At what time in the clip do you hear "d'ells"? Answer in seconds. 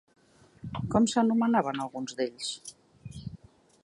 2.21-2.51